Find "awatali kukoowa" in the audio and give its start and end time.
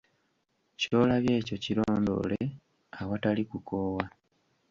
3.01-4.05